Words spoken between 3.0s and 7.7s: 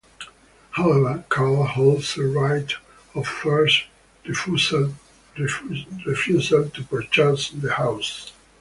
of first refusal to purchase